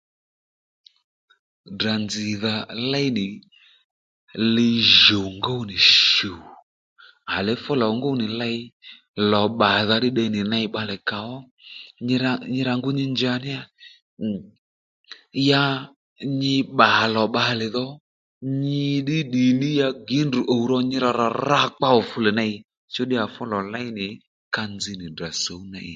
Ddrà 1.73 1.93
nzz̀dha 2.03 2.53
léy 2.91 3.09
nì 3.17 3.27
li 4.53 4.69
jùw 5.01 5.27
ngú 5.37 5.55
nì 5.69 5.77
shù 5.99 6.33
à 7.35 7.37
le 7.45 7.53
fú 7.63 7.71
lò 7.81 7.87
ngú 7.97 8.09
nì 8.19 8.27
ley 8.39 8.57
lò 9.31 9.41
pbàdha 9.51 9.95
ddí 9.99 10.09
tde 10.13 10.25
nì 10.33 10.41
ney 10.51 10.65
bbalè 10.69 10.95
kà 11.09 11.17
ó 11.35 11.37
nyirà 12.07 12.31
nyirà 12.53 12.73
ngu 12.77 12.89
nyi 12.97 13.05
njà 13.13 13.33
ní 13.43 13.49
yà 13.55 13.61
ya 15.49 15.63
nyi 16.39 16.55
pbà 16.71 16.89
lò 17.15 17.23
bbale 17.29 17.65
dhò 17.75 17.87
nyi 18.61 18.85
ddí 19.01 19.17
ddì 19.25 19.45
ní 19.59 19.69
ya 19.81 19.87
Gindru 20.07 20.41
ùw 20.53 20.63
ro 20.71 20.77
nyira 20.89 21.09
rà 21.19 21.27
rakpa 21.49 21.87
ò 21.97 22.01
fuè 22.09 22.29
ney 22.39 22.53
chú 22.93 23.01
ddíyà 23.05 23.23
fú 23.33 23.41
lò 23.51 23.59
ley 23.73 23.87
nì 23.97 24.07
ka 24.53 24.61
nzz 24.73 24.85
nì 24.99 25.05
Ddrà 25.11 25.29
sǔw 25.43 25.61
ney 25.73 25.89